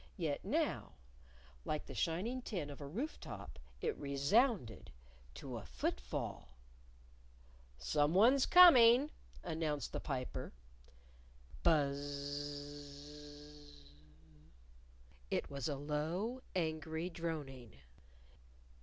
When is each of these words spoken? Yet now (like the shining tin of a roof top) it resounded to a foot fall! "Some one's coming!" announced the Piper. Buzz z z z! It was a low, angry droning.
Yet 0.17 0.43
now 0.43 0.93
(like 1.63 1.85
the 1.85 1.93
shining 1.93 2.41
tin 2.41 2.71
of 2.71 2.81
a 2.81 2.87
roof 2.87 3.19
top) 3.19 3.59
it 3.81 3.95
resounded 3.99 4.91
to 5.35 5.57
a 5.59 5.63
foot 5.67 5.99
fall! 6.01 6.57
"Some 7.77 8.15
one's 8.15 8.47
coming!" 8.47 9.11
announced 9.43 9.91
the 9.91 9.99
Piper. 9.99 10.53
Buzz 11.61 11.97
z 11.97 12.81
z 12.81 13.51
z! 13.51 13.73
It 15.29 15.51
was 15.51 15.69
a 15.69 15.75
low, 15.75 16.41
angry 16.55 17.11
droning. 17.11 17.73